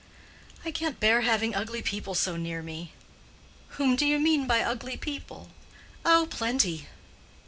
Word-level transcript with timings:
"I 0.65 0.71
can't 0.71 0.99
bear 0.99 1.21
having 1.21 1.53
ugly 1.53 1.83
people 1.83 2.15
so 2.15 2.35
near 2.35 2.63
me." 2.63 2.93
"Whom 3.77 3.95
do 3.95 4.07
you 4.07 4.17
mean 4.17 4.47
by 4.47 4.61
ugly 4.63 4.97
people?" 4.97 5.51
"Oh, 6.03 6.25
plenty." 6.31 6.87